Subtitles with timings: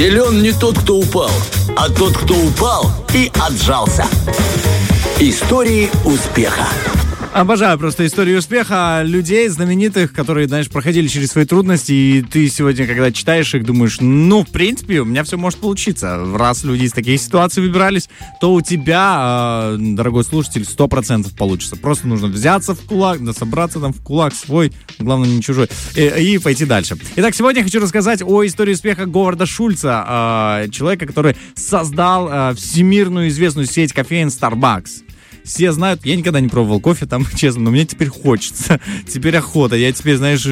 [0.00, 1.30] Силен не тот, кто упал,
[1.76, 4.06] а тот, кто упал и отжался.
[5.18, 6.66] Истории успеха.
[7.32, 12.88] Обожаю просто историю успеха людей знаменитых, которые, знаешь, проходили через свои трудности, и ты сегодня,
[12.88, 16.26] когда читаешь их, думаешь, ну, в принципе, у меня все может получиться.
[16.34, 18.08] Раз люди из таких ситуаций выбирались,
[18.40, 21.76] то у тебя, э, дорогой слушатель, сто процентов получится.
[21.76, 26.34] Просто нужно взяться в кулак, да собраться там в кулак свой, главное, не чужой, и,
[26.34, 26.96] и пойти дальше.
[27.14, 32.54] Итак, сегодня я хочу рассказать о истории успеха Говарда Шульца, э, человека, который создал э,
[32.56, 35.04] всемирную известную сеть кофеин Starbucks
[35.50, 39.74] все знают, я никогда не пробовал кофе там, честно, но мне теперь хочется, теперь охота.
[39.74, 40.44] Я теперь, знаешь,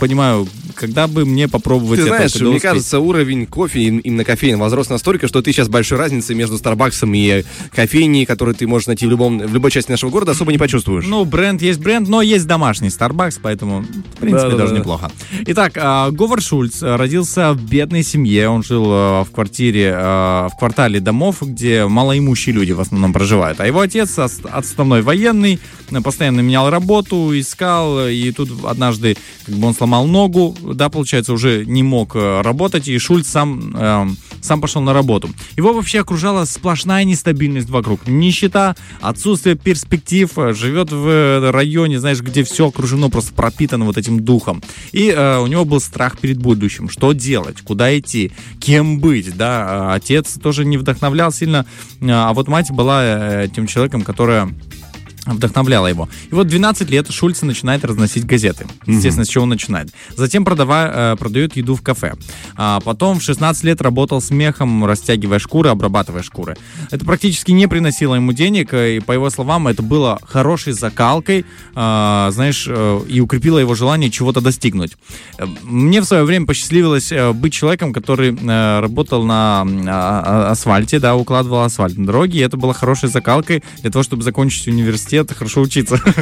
[0.00, 2.16] понимаю, когда бы мне попробовать ты это.
[2.16, 2.62] знаешь, мне успеть.
[2.62, 7.44] кажется, уровень кофе именно кофеин возрос настолько, что ты сейчас большой разницы между Старбаксом и
[7.74, 11.04] кофейней, которые ты можешь найти в, любом, в любой части нашего города, особо не почувствуешь.
[11.06, 15.10] Ну, бренд есть бренд, но есть домашний Starbucks, поэтому, в принципе, да, даже да, неплохо.
[15.46, 18.48] Итак, а, Говард Шульц родился в бедной семье.
[18.48, 23.60] Он жил а, в квартире, а, в квартале домов, где малоимущие люди в основном проживают.
[23.60, 25.60] А его отец отставной военный,
[26.02, 31.64] постоянно менял работу, искал, и тут однажды как бы он сломал ногу, да, получается, уже
[31.64, 34.06] не мог э, работать, и Шульц сам, э,
[34.40, 35.30] сам пошел на работу.
[35.56, 38.06] Его вообще окружала сплошная нестабильность вокруг.
[38.06, 44.20] Нищета, отсутствие перспектив, э, живет в районе, знаешь, где все окружено, просто пропитано вот этим
[44.20, 44.62] духом.
[44.92, 46.88] И э, у него был страх перед будущим.
[46.88, 47.60] Что делать?
[47.62, 48.32] Куда идти?
[48.60, 49.36] Кем быть?
[49.36, 51.66] Да, отец тоже не вдохновлял сильно,
[52.00, 54.52] а вот мать была э, тем человеком, которая
[55.26, 56.08] вдохновляло его.
[56.30, 58.66] И вот 12 лет Шульц начинает разносить газеты.
[58.86, 59.26] Естественно, mm-hmm.
[59.26, 59.88] с чего он начинает.
[60.16, 62.14] Затем продава, э, продает еду в кафе.
[62.56, 66.56] А потом в 16 лет работал с мехом, растягивая шкуры, обрабатывая шкуры.
[66.90, 71.44] Это практически не приносило ему денег, э, и по его словам, это было хорошей закалкой,
[71.74, 74.96] э, знаешь, э, и укрепило его желание чего-то достигнуть.
[75.38, 80.98] Э, мне в свое время посчастливилось э, быть человеком, который э, работал на э, асфальте,
[80.98, 85.11] да, укладывал асфальт на дороге, и это было хорошей закалкой для того, чтобы закончить университет
[85.12, 86.00] университет, хорошо учиться.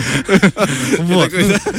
[1.01, 1.31] Вот.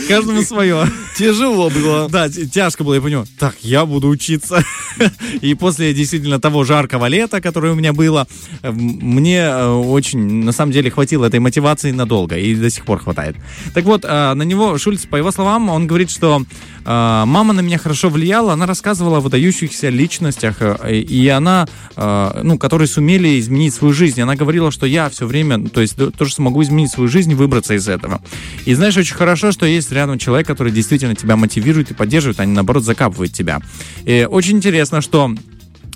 [0.07, 0.88] Каждому свое.
[1.17, 2.09] Тяжело было.
[2.09, 3.25] Да, тяжко было, я понял.
[3.39, 4.63] Так, я буду учиться.
[5.41, 8.27] И после действительно того жаркого лета, которое у меня было,
[8.63, 12.38] мне э, очень, на самом деле, хватило этой мотивации надолго.
[12.38, 13.35] И до сих пор хватает.
[13.73, 17.61] Так вот, э, на него Шульц, по его словам, он говорит, что э, мама на
[17.61, 20.57] меня хорошо влияла, она рассказывала о выдающихся личностях,
[20.88, 24.22] и она, ну, которые сумели изменить свою жизнь.
[24.22, 27.73] Она говорила, что я все время, то есть тоже смогу изменить свою свою жизнь выбраться
[27.73, 28.22] из этого.
[28.66, 32.45] И знаешь, очень хорошо, что есть рядом человек, который действительно тебя мотивирует и поддерживает, а
[32.45, 33.59] не наоборот закапывает тебя.
[34.06, 35.34] И очень интересно, что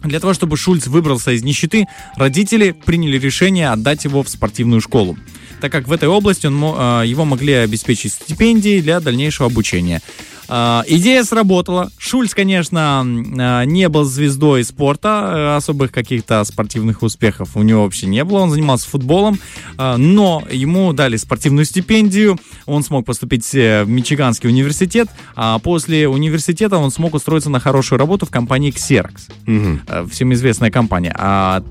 [0.04, 5.18] для того, чтобы Шульц выбрался из нищеты, родители приняли решение отдать его в спортивную школу
[5.62, 10.02] так как в этой области он, а, его могли обеспечить стипендией для дальнейшего обучения.
[10.48, 11.90] Uh, идея сработала.
[11.98, 18.06] Шульц, конечно, uh, не был звездой спорта, uh, особых каких-то спортивных успехов у него вообще
[18.06, 18.40] не было.
[18.40, 19.40] Он занимался футболом,
[19.78, 22.38] но ему дали спортивную стипендию.
[22.66, 28.00] Он смог поступить э, в Мичиганский университет, а после университета он смог устроиться на хорошую
[28.00, 29.30] работу в компании Xerox.
[29.48, 30.10] Угу.
[30.10, 31.16] Всем известная компания.
[31.18, 31.64] А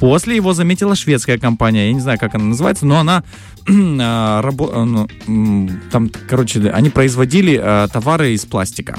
[0.00, 3.24] После его заметила шведская компания, я не знаю, как она называется, но она
[3.68, 5.08] а, ну,
[5.90, 8.98] там, короче, они производили а, товары из пластика.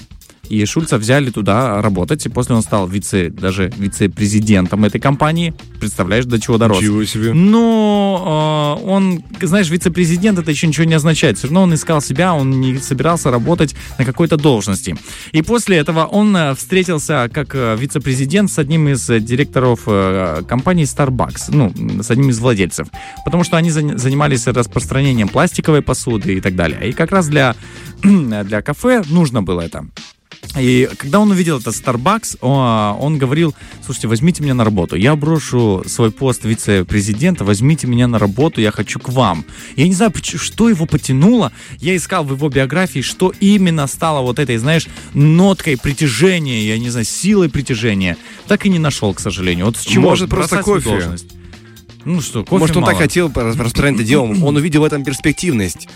[0.50, 5.54] И Шульца взяли туда работать, и после он стал вице, даже вице-президентом этой компании.
[5.80, 6.82] Представляешь, до чего дорос.
[6.82, 7.34] Ничего себе.
[7.34, 11.38] Но э, он, знаешь, вице-президент это еще ничего не означает.
[11.38, 14.98] Все равно он искал себя, он не собирался работать на какой-то должности.
[15.32, 20.86] И после этого он э, встретился как э, вице-президент с одним из директоров э, компании
[20.86, 21.72] Starbucks, ну,
[22.02, 22.88] с одним из владельцев.
[23.24, 26.90] Потому что они занимались распространением пластиковой посуды и так далее.
[26.90, 27.56] И как раз для,
[28.04, 29.86] для кафе нужно было это.
[30.58, 33.54] И когда он увидел этот Starbucks, он говорил,
[33.86, 34.96] слушайте, возьмите меня на работу.
[34.96, 39.46] Я брошу свой пост вице-президента, возьмите меня на работу, я хочу к вам.
[39.76, 41.52] Я не знаю, что его потянуло.
[41.80, 46.90] Я искал в его биографии, что именно стало вот этой, знаешь, ноткой притяжения, я не
[46.90, 48.18] знаю, силой притяжения.
[48.48, 49.68] Так и не нашел, к сожалению.
[49.68, 50.90] Вот с чего Может, просто кофе.
[50.90, 51.39] Должность.
[52.06, 52.94] Ну что, кофе Может, он мало.
[52.94, 55.88] так хотел распространять это дело, он увидел в этом перспективность.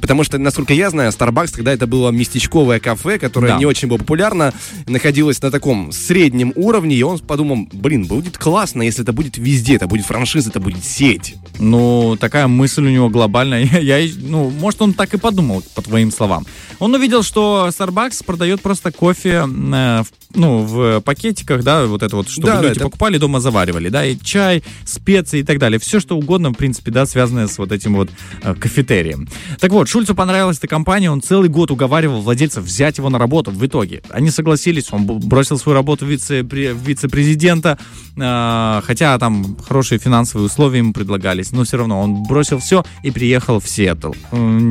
[0.00, 3.58] Потому что, насколько я знаю, Starbucks тогда это было местечковое кафе, которое да.
[3.58, 4.54] не очень было популярно,
[4.86, 9.76] находилось на таком среднем уровне, и он подумал, блин, будет классно, если это будет везде,
[9.76, 11.36] это будет франшиза, это будет сеть.
[11.60, 13.64] Ну, такая мысль у него глобальная.
[13.80, 16.46] Я, я, ну, может, он так и подумал, по твоим словам.
[16.78, 22.14] Он увидел, что Starbucks продает просто кофе э, в ну, в пакетиках, да, вот это
[22.16, 25.58] вот, чтобы Да, да, люди это- покупали, дома заваривали, да, и чай, специи и так
[25.58, 25.80] далее.
[25.80, 28.10] Все, что угодно, в принципе, да, связанное с вот этим вот
[28.42, 29.28] э, кафетерием.
[29.58, 33.50] Так вот, Шульцу понравилась эта компания, он целый год уговаривал владельцев взять его на работу.
[33.50, 37.78] В итоге они согласились, он бросил свою работу вице- пре- вице-президента,
[38.16, 43.10] э, хотя там хорошие финансовые условия ему предлагались, но все равно он бросил все и
[43.10, 44.12] приехал в Сиэтл.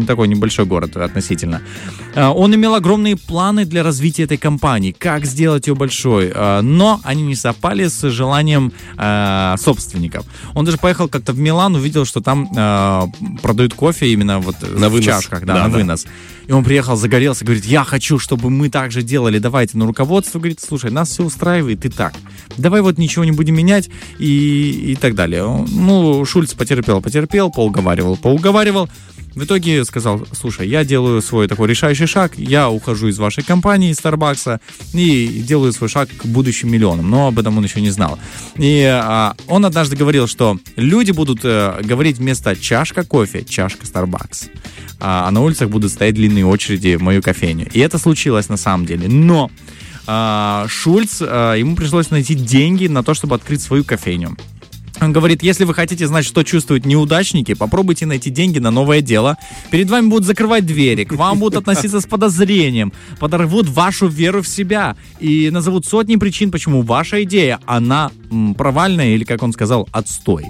[0.07, 1.61] Такой небольшой город относительно.
[2.15, 6.99] Э, Он имел огромные планы для развития этой компании, как сделать ее большой, э, но
[7.03, 10.25] они не совпали с желанием э, собственников.
[10.55, 12.39] Он даже поехал как-то в Милан, увидел, что там
[13.41, 15.05] продают кофе именно вот На в вынос.
[15.05, 15.77] чашках, да, Да, на да.
[15.77, 16.05] вынос.
[16.49, 19.77] И он приехал, загорелся, говорит, я хочу, чтобы мы так же делали, давайте.
[19.77, 22.15] Но руководство говорит, слушай, нас все устраивает и так.
[22.57, 23.87] Давай вот ничего не будем менять
[24.17, 25.43] и, и так далее.
[25.45, 28.89] Ну, Шульц потерпел, потерпел, поуговаривал, поуговаривал.
[29.35, 33.91] В итоге сказал, слушай, я делаю свой такой решающий шаг, я ухожу из вашей компании,
[33.91, 34.59] из Starbucks,
[34.93, 37.11] и делаю свой шаг к будущим миллионам.
[37.11, 38.17] Но об этом он еще не знал.
[38.55, 44.49] И а, он однажды говорил, что люди будут э, говорить вместо чашка кофе, чашка Starbucks.
[44.99, 47.67] А, а на улицах будут стоять длинные очереди в мою кофейню.
[47.73, 49.07] И это случилось на самом деле.
[49.07, 49.49] Но
[50.07, 54.35] а, Шульц, а, ему пришлось найти деньги на то, чтобы открыть свою кофейню.
[55.01, 59.37] Он говорит, если вы хотите знать, что чувствуют неудачники, попробуйте найти деньги на новое дело.
[59.71, 64.47] Перед вами будут закрывать двери, к вам будут относиться с подозрением, подорвут вашу веру в
[64.47, 68.11] себя и назовут сотни причин, почему ваша идея, она
[68.57, 70.45] провальная или, как он сказал, отстой.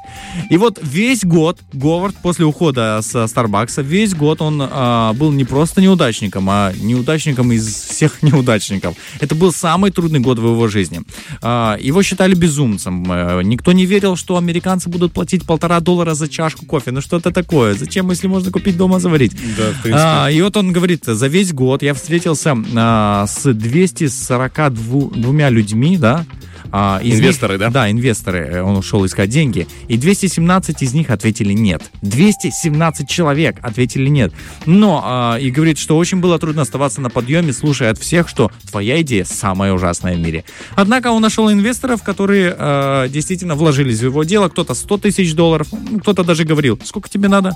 [0.50, 5.46] И вот весь год Говард после ухода с Старбакса, весь год он а, был не
[5.46, 8.96] просто неудачником, а неудачником из всех неудачников.
[9.19, 11.01] Это был самый трудный год в его жизни.
[11.42, 13.06] А, его считали безумцем.
[13.10, 16.91] Э, Никто не верил, что американцы будут платить полтора доллара за чашку кофе.
[16.91, 17.75] Ну что это такое?
[17.75, 19.33] Зачем, если можно купить дома заварить?
[19.57, 19.94] Да, в принципе.
[19.95, 26.25] А, и вот он говорит, за весь год я встретился а, с 242 людьми, да,
[26.71, 27.69] а, Инвесторы, них- да?
[27.69, 28.39] Да, инвесторы.
[28.39, 29.68] Э, Он ушел искать деньги.
[29.88, 31.81] И 217 из них ответили нет.
[32.01, 34.33] 217 человек ответили нет.
[34.66, 38.51] Но, а, и говорит, что очень было трудно оставаться на подъеме, слушая от всех, что
[38.69, 40.44] твоя идея самая ужасная в мире.
[40.75, 44.50] Однако он нашел инвесторов, которые а, действительно вложились в его дело.
[44.50, 45.68] Кто-то 100 тысяч долларов,
[46.01, 47.54] кто-то даже говорил, сколько тебе надо?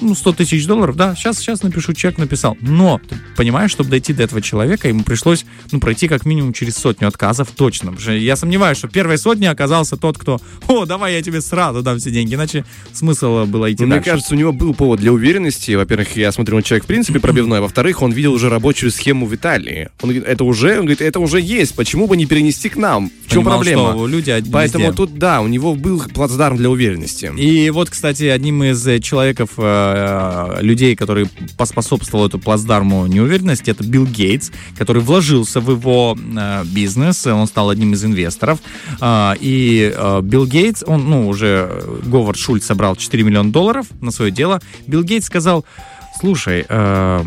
[0.00, 2.56] Ну, 100 тысяч долларов, да, сейчас, сейчас напишу чек, написал.
[2.60, 6.76] Но, ты понимаешь, чтобы дойти до этого человека, ему пришлось, ну, пройти как минимум через
[6.76, 7.92] сотню отказов точно.
[7.92, 11.82] Потому что я сомневаюсь, что первой сотне оказался тот, кто, о, давай я тебе сразу
[11.82, 14.10] дам все деньги, иначе смысл было идти Ну, мне дальше.
[14.10, 15.72] кажется, у него был повод для уверенности.
[15.72, 17.58] Во-первых, я смотрю, он человек в принципе пробивной.
[17.58, 19.88] А во-вторых, он видел уже рабочую схему в Италии.
[20.02, 21.74] Он говорит, это уже, он говорит, это уже есть.
[21.74, 23.10] Почему бы не перенести к нам?
[23.26, 23.90] В чем Понимал, проблема?
[23.92, 24.96] что люди Поэтому везде.
[24.96, 27.30] тут, да, у него был плацдарм для уверенности.
[27.36, 29.50] И вот, кстати, одним из э, человеков,
[30.58, 36.64] э, людей, который поспособствовал эту плацдарму неуверенности, это Билл Гейтс, который вложился в его э,
[36.64, 38.60] бизнес, он стал одним из инвесторов.
[39.00, 43.86] А, и э, Билл Гейтс, он, ну, уже э, Говард Шульц собрал 4 миллиона долларов
[44.00, 44.60] на свое дело.
[44.86, 45.64] Билл Гейтс сказал,
[46.22, 47.24] Слушай, э,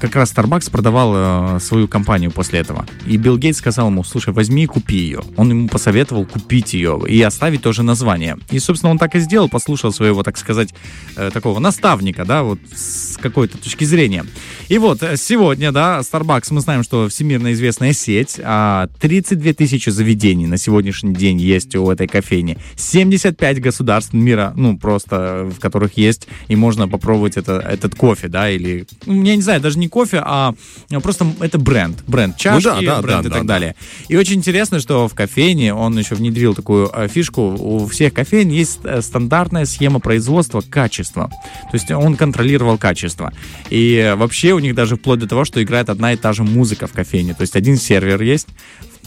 [0.00, 2.86] как раз Starbucks продавал э, свою компанию после этого.
[3.06, 5.20] И Билл Гейтс сказал ему, слушай, возьми и купи ее.
[5.36, 8.38] Он ему посоветовал купить ее и оставить тоже название.
[8.50, 10.74] И, собственно, он так и сделал, послушал своего, так сказать,
[11.16, 14.24] э, такого наставника, да, вот с какой-то точки зрения.
[14.70, 19.90] И вот э, сегодня, да, Starbucks, мы знаем, что всемирно известная сеть, а 32 тысячи
[19.90, 22.56] заведений на сегодняшний день есть у этой кофейни.
[22.76, 28.50] 75 государств мира, ну, просто, в которых есть, и можно попробовать это, этот кофе, да,
[28.50, 30.54] или, ну, я не знаю, даже не кофе, а
[31.02, 33.54] просто это бренд, бренд чашки, Ну да, да, бренд да, и так да.
[33.54, 33.74] далее.
[34.08, 38.48] И очень интересно, что в кофейне он еще внедрил такую э, фишку, у всех кофейн
[38.48, 43.32] есть э, стандартная схема производства качества, то есть он контролировал качество.
[43.70, 46.86] И вообще у них даже вплоть до того, что играет одна и та же музыка
[46.86, 48.48] в кофейне, то есть один сервер есть,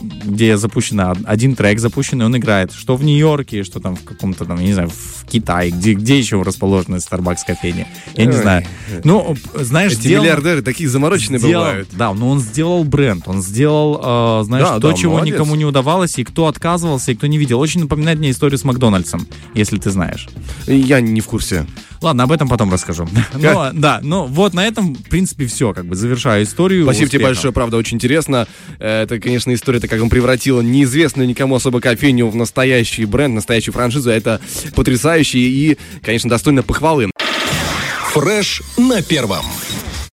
[0.02, 4.60] где запущено один трек запущенный, он играет что в Нью-Йорке, что там в каком-то там,
[4.60, 8.42] я не знаю, в Китае, где, где еще расположены Starbucks кофейни, я не Ой.
[8.42, 8.66] знаю.
[9.04, 11.90] Ну, знаешь, Эти сделано- миллиардеры такие замороченные сделал- бывают.
[11.94, 15.34] Да, но он сделал бренд, он сделал, э, знаешь, Да, то, да, чего молодец.
[15.36, 17.60] никому не удавалось, и кто отказывался, и кто не видел.
[17.60, 20.28] Очень напоминает мне историю с Макдональдсом, если ты знаешь.
[20.68, 21.66] Я не в курсе.
[22.02, 23.08] Ладно, об этом потом расскажу.
[23.34, 26.84] Но, да, ну вот на этом, в принципе, все, как бы завершаю историю.
[26.86, 27.28] Спасибо тебе успехов.
[27.36, 28.48] большое, правда, очень интересно.
[28.80, 33.74] Э, Это, конечно, история, как он превратил неизвестную никому особо кофейню в настоящий бренд, настоящую
[33.74, 34.10] франшизу.
[34.10, 34.40] Это
[34.76, 37.10] потрясающе и, конечно, достойно похвалы.
[38.14, 39.46] Фреш на первом.